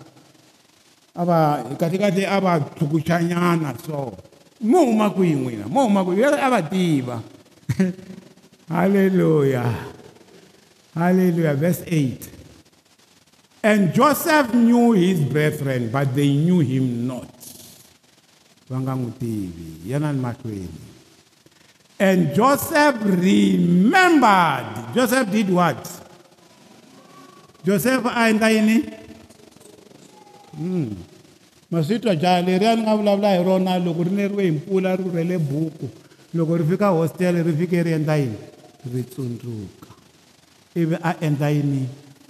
[1.15, 4.17] a va kahlekahle a va tlhukuxanyana so
[4.65, 7.21] mo huma kwihi n'wina mo huma kwihi a va tiva
[8.73, 9.65] halleluya
[10.99, 12.32] halleluya verse 8
[13.65, 17.31] And Joseph knew his brethren, but they knew him not.
[18.69, 18.83] And
[22.35, 24.95] Joseph remembered.
[24.99, 25.79] Joseph did what?
[27.65, 28.79] Joseph and Aini?
[30.57, 30.89] Hmm.
[31.73, 35.39] masvitwa jaha leriya ni nga vulavula hi rona loko ri neriwe hi mpfula ri rhele
[35.41, 35.89] buku
[36.37, 38.37] loko ri fika hostel ri fike ri endla yini
[38.95, 39.89] ri tsundzuka
[40.77, 41.83] ivi a endla yini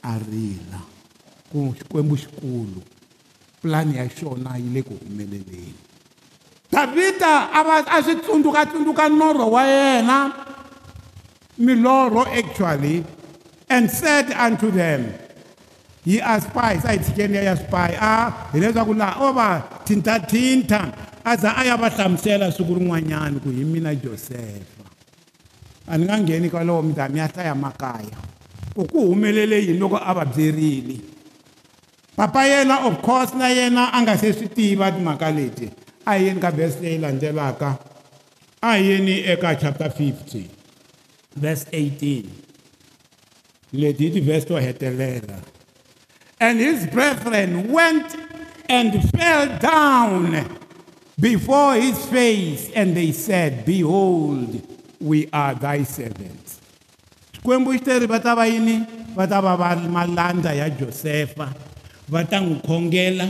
[0.06, 0.80] a rila
[1.52, 2.80] ku xikwembu xikulu
[3.60, 5.70] pulani ya xona yi le ku humeleleni
[6.72, 10.18] davhida a va a swi tsundzukatsundzuka norho wa yena
[11.62, 13.04] milorho actually
[13.68, 15.12] and said unto them
[16.08, 18.20] yi a spies a hi tshikeni ya ya spy ah, a
[18.56, 20.80] hileswaku laha o va thinthathinta
[21.22, 24.84] a za a ya va hlamusela siku rin'wanyana ku hi mina josefa
[25.86, 28.18] a ni nga ngheni kwalowo mi ta mi ya hlaya makaya
[28.74, 31.11] ku ku humelele yini loko a va byerile
[32.16, 35.70] papa yena of course na yena a nga se swi tiva timhaka leti
[36.06, 37.78] a hi yeni ka vhesi leyi landzelaka
[38.60, 40.44] a yeni eka chapter 50
[41.36, 42.28] verse 18
[43.72, 45.40] leti hi tivhesi to hetelela
[46.38, 48.12] and his brethren went
[48.68, 50.36] and fell down
[51.18, 54.60] before his face and they said behold
[55.00, 56.60] we are thy servants
[57.40, 58.76] xikwembu xi te ri va ta va yini
[59.16, 61.48] va ta va va malandza ya josefa
[62.08, 63.26] va ta n'wi khongela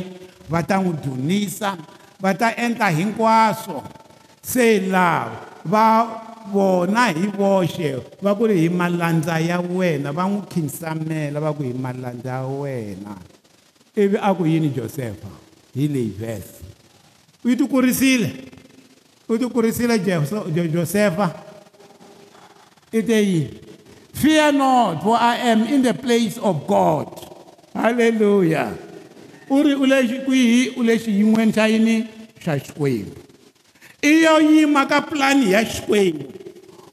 [0.49, 1.77] va ta n'wi dunisa
[2.21, 3.83] va ta endla hinkwaswo
[4.41, 5.85] se laha va
[6.53, 11.63] vona hi voxe va ku ri hi malandza ya wena va n'wi khinsamela va ku
[11.67, 13.17] hi malandza ya wena
[13.97, 15.29] ivi a ku yini josefa
[15.75, 16.65] hi leyi vhesi
[17.45, 18.31] u ti kurisile
[19.29, 19.37] u
[20.53, 21.33] ti josefa
[22.93, 23.61] i te yini
[24.15, 27.32] fear not for i am in the place of god
[27.75, 28.71] haleluya
[29.51, 32.07] uri ulekwihi ulexi yin'weni xa yini
[32.45, 33.21] xa xikwembu
[34.03, 36.25] i yo yima ka pulani ya xikwembu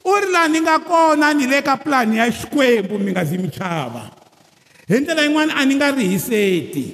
[0.04, 3.38] u ri laha ni nga kona ni le ka pulani ya xikwembu mi nga zi
[3.38, 4.10] mi chava
[4.88, 6.86] hi ndlela yin'wana a ni nga ri hiseti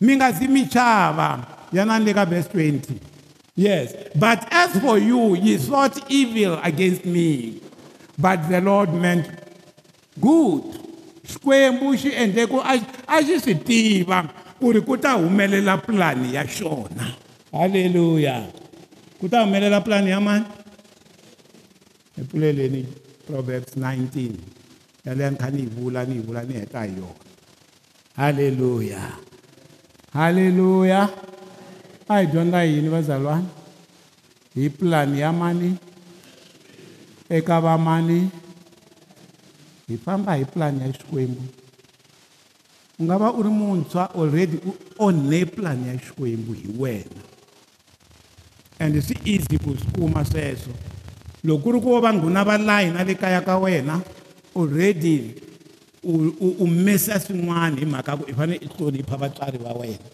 [0.00, 1.38] mi nga zi mi chava
[1.72, 2.90] yana ni le ka vhesi 20
[3.56, 7.60] yes but as for you ye thought evil against me
[8.18, 9.28] but the lord meant
[10.20, 10.64] good
[11.26, 12.56] xikwembu xi endle ku
[13.06, 14.18] a xi swi tiva
[14.58, 17.06] ku ri ku ta humelela pulani ya xona
[17.54, 18.42] halleluya
[19.18, 20.46] ku ta humelela pulani ya mani
[22.18, 22.80] i pfuleleni
[23.26, 27.22] proverbs 19 yaleya ni kha ni yi vula ni yi vula ni heta hi yona
[28.18, 29.02] halleluya
[30.14, 31.00] halleluya
[32.10, 33.48] a hi dyondza yini vazalwana
[34.54, 35.70] hi pulani ya mani
[37.30, 38.18] eka va mani
[39.88, 41.42] hi famba hi pulani ya xikwembu
[42.98, 47.22] u nga va u ri muntshwa already u onhe pulani ya xikwembu hi wena
[48.80, 50.72] and swi easy ku swi kuma sweswo
[51.44, 53.98] loko ku ri ku va vanghuna va layi na le kaya ka wena
[54.56, 55.34] already
[56.04, 60.06] u mesa swin'wana hi mhaka ku i fanele i hlonipha vatswari va wena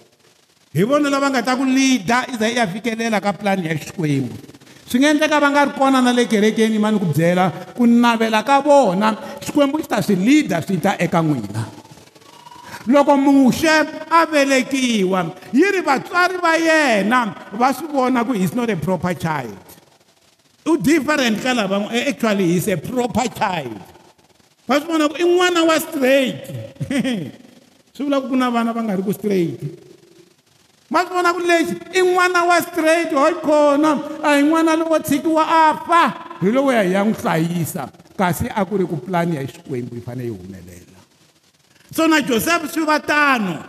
[0.73, 3.75] hi vona lava nga ta ku leader i za i ya fikelela ka pulani ya
[3.77, 4.48] xikwembu
[4.89, 7.85] swi nga endleka va nga ri kona na le kerekeni ma ni ku byela ku
[7.87, 9.09] navela ka vona
[9.45, 11.63] xikwembu xi ta swi lida swi ta eka n'wina
[12.89, 15.21] loko muxe a velekiwa
[15.53, 17.21] yi ri vatswari va yena
[17.61, 19.53] va swi vona ku his not a proper child
[20.65, 23.77] u different ka lava actually his a proper child
[24.67, 26.39] va swi vona ku i n'wana wa straight
[27.93, 29.85] swi vula ku ku na vana va nga ri ku straight
[30.91, 33.91] ma swi vona ku lexi i n'wana wa straight ho khona
[34.25, 36.03] a hi n'wana lowo tshikiwa a fa
[36.41, 40.01] hi lowuya hi ya n'wi hlayisa kasi a ku ri ku pulani ya xikwembu yi
[40.01, 40.99] fanele yi humelela
[41.93, 43.61] so na josefu swi va tano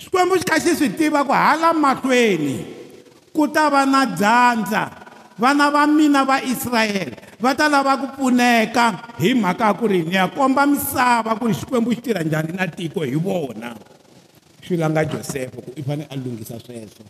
[0.00, 2.56] xikwembu xi kha xi swi tiva ku hala mahlweni
[3.36, 4.88] ku ta va na dyandza
[5.36, 10.02] vana va mina va israyele va ta lava ku pfuneka hi mhaka ya ku ri
[10.08, 13.76] ni ya komba misava ku ri xikwembu xi tirha njhani na tiko hi vona
[14.68, 17.04] xwila nga josepho ku i fane a lunghisa sweswo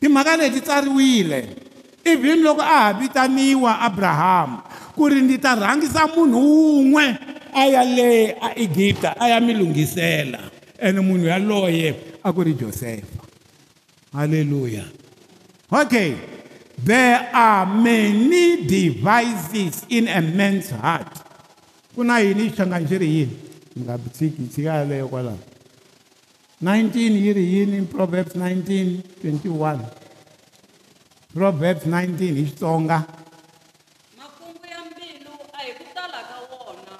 [0.00, 1.38] timhaka leti tsariwile
[2.08, 4.56] even loko a ha vitaniwa abrahamu
[4.96, 7.04] ku ri ndzi ta rhangisa munhu wun'we
[7.52, 10.40] a ya le a egipta a ya mi lunghisela
[10.80, 11.88] ene munhu yaloye
[12.24, 13.20] a ku ri josefa
[14.16, 14.88] halleluya
[15.68, 16.16] okay
[16.80, 21.20] there are many devices in a man's heart
[21.94, 23.36] ku na yini yi hlanganxi ri yini
[23.76, 25.49] ni nga tshiki tshika yaleyo kwalaho
[26.62, 26.92] 19
[27.24, 29.80] yiri yini proverbs 19 21
[31.34, 33.02] proverbs 19 hi xitsonga
[34.18, 36.96] makungu ya mbilu a hi ku tala ka wona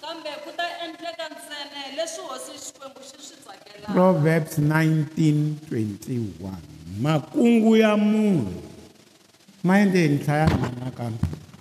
[0.00, 6.52] kambe ku ta endleka ntsene leswi hosi xikwembu xi swi tsakelaka proverbs 19 21
[7.04, 8.52] makungu ya munhu
[9.66, 11.54] ma endle hi nhlaya nanaka makungu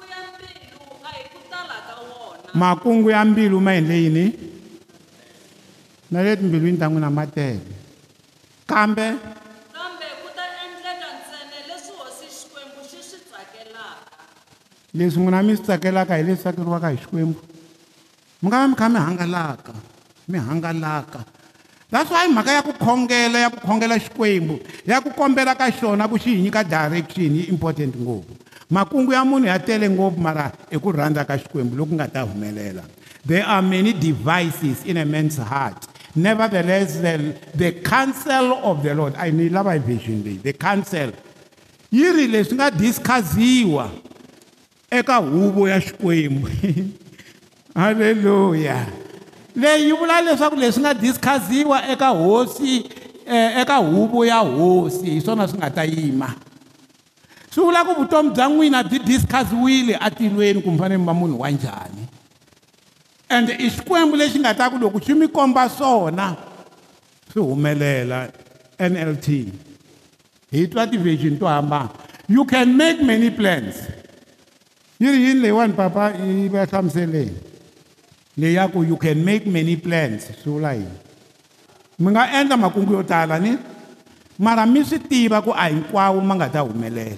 [0.00, 4.26] ya mbilu a hi ku tala ka wona makungu ya mbilu ma endle yini
[6.14, 7.58] na le timbilwini ta n'wina matele
[8.70, 9.06] kambe
[9.74, 14.00] kambe ku ta endleka ntsene leswi hosi xikwembu xi swi tsakelaka
[14.94, 17.40] leswi n'wina mi swi tsakelaka hi leswi tsakeriwaka hi xikwembu
[18.42, 19.74] mi nga va mi kha mi hangalaka
[20.30, 21.20] mi hangalaka
[21.90, 24.56] that's why mhaka ya ku khongela ya ku khongela xikwembu
[24.86, 28.32] ya ku kombela ka xona ku xi hi nyika direction yi important ngopfu
[28.70, 32.22] makungu ya munhu ya tele ngopfu mara i ku rhandza ka xikwembu loku nga ta
[32.22, 32.86] humelela
[33.26, 39.16] there are many devices in a man's heart Nevertheless, the, the counsel of the Lord,
[39.18, 41.10] I need lava vision leyi, the counsel
[41.90, 43.90] yi ri leswi nga discussiwa
[44.90, 46.48] eka huvo ya Xikwembu.
[47.82, 48.86] Hallelujah.
[49.56, 52.86] Leyi vula leswaku leswi nga discussiwa eka hosi
[53.28, 56.34] eh, eka huvo ya hosi hi swona swi nga ta yima.
[57.54, 61.40] Swi vula ku vutomi bya n'wina byi discussiwile atilweni ku mi fanele mi va munhu
[61.40, 62.03] wa njhani.
[63.30, 66.36] and i xikwembu lexi nga ta ku loko xi mi komba swona
[67.32, 68.30] swi humelela
[68.78, 69.24] nlt
[70.52, 71.90] hi twa ti-vision to hambana
[72.28, 73.76] you can make many plans
[75.00, 77.32] yi ri yini leyiwani papa yi va hlamuseleni
[78.36, 80.90] leyi ya ku you can make many plans swi vula yini
[81.98, 83.52] mi nga endla makungu yo tala ni
[84.38, 87.16] mara mi swi tiva ku a hinkwawo ma nga ta humelela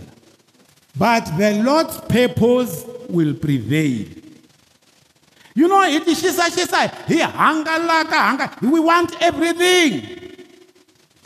[0.95, 4.07] but the lord's purpose will prevail
[5.59, 9.95] you know hi tixisaxisa hi hangalaka hanga we want everything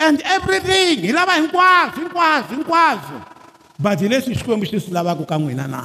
[0.07, 3.19] and everything hi lava hinkwaswo hinkwaswo hinkwaswo
[3.85, 5.81] but hi leswi xikwembu xi swi lavaka ka n'wina na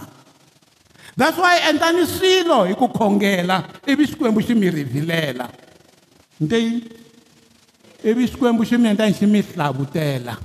[1.18, 3.58] that's why endlani swilo hi ku khongela
[3.92, 5.50] ivi xikwembu xi mi rivhilela
[6.40, 6.68] ntei
[8.06, 10.38] ivi xikwembu xi mi endlani xi mi hlavutela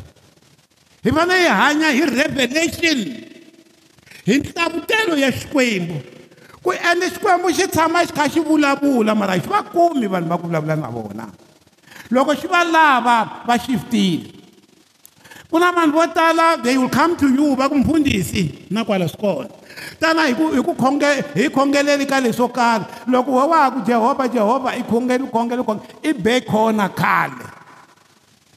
[1.05, 2.99] hi fanele hi hanya hi revelation
[4.25, 6.10] hi nhlavutelo ya xikwembu
[6.63, 10.37] ku ende xikwembu xi tshama xi kha xi vulavula mara xi va kumi vanhu va
[10.41, 11.25] ku vulavula na vona
[12.13, 14.29] loko xi va lava va xifitile
[15.49, 19.07] ku na vanhu vo tala they will come to you va ku mfundhisi na kwala
[19.09, 19.49] swi kona
[20.01, 21.09] tana hi ku hi ku khonge
[21.39, 25.83] hi khongeleli ka leswo karhi loko wo waha ku jehovha jehovha i khongeli khongele khonge
[26.09, 27.41] i be kona khale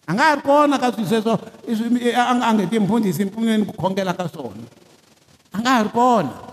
[0.08, 1.34] a nga ha ri kona ka swi sweswo
[1.70, 4.68] i swi a nga ngeti mfundhisi mpfumeleni ku khongela ka swona
[5.56, 6.52] a nga ha ri kona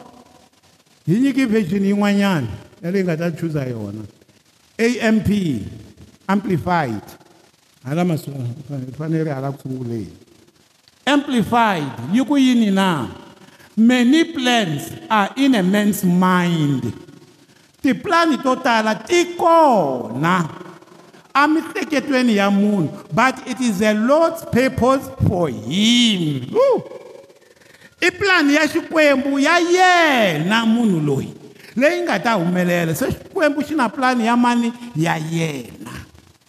[1.08, 2.48] hi version yin'wanyana
[2.84, 4.04] ya leyi nga ta chuza yona
[5.08, 5.26] amp
[6.28, 7.02] amplified
[7.84, 8.56] hala masungu
[8.98, 10.08] fanele hala ku sunguleni
[11.08, 13.08] amplified yi ku yini na
[13.78, 16.94] many plans are in a man's mind
[17.82, 20.50] tipulani to tala ti kona
[21.34, 27.01] emiehleketweni ya munhu but it is a lord's purpose for him Woo!
[28.02, 31.30] i pulani ya xikwembu ya yena munhu loyi
[31.76, 35.94] leyi nga ta humelela se xikwembu xi na pulani ya mani ya yena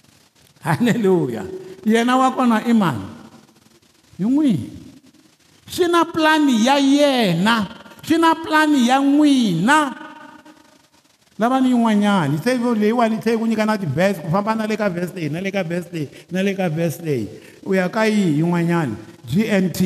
[0.64, 1.44] halleluya
[1.84, 3.05] yena wa kona i mani
[4.18, 4.70] hi n'wini
[5.68, 7.57] xi na pulani ya yena
[8.03, 9.78] xi na pulani ya n'wina
[11.38, 14.76] lava ni yin'wanyani se leyiwani yi tlhele ku nyika na ti-vhese ku famba na le
[14.80, 17.28] ka vhese leyi na le ka vhese leyi na le ka vhese leyi
[17.68, 18.94] u ya ka yihi yin'wanyani
[19.28, 19.80] g n t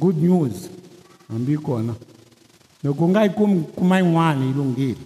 [0.00, 0.68] good news
[1.28, 1.94] hambi kona
[2.84, 4.98] loko u nga yi kumi kuma yin'wana yi lunghile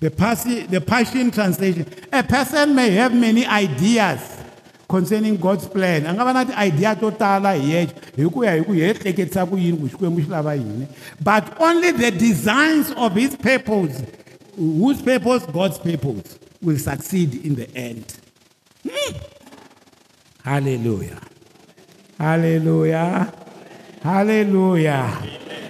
[0.00, 4.20] the passion translation a person may have many ideas
[4.88, 8.52] concerning god's plan a nga va na ti-idea to tala hi yexo hi ku ya
[8.56, 10.86] hi ku hi hetleketisa ku yini ku xikwembu xi lava yini
[11.22, 14.02] but only the designs of his purpose
[14.56, 18.04] whose purpose god's purpose will succeed in the end
[18.88, 19.12] hmm.
[20.44, 21.18] halleluya
[22.18, 23.04] halleluya
[24.04, 25.10] haleluya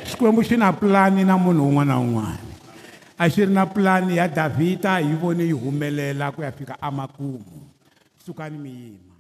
[0.09, 2.37] xikwembu xi na pulani na munhu un'wana na un'wana
[3.19, 7.45] a xi ri na pulani ya davhida hi vone yi humelela ku ya fika amakumu
[8.25, 9.08] sukani miyini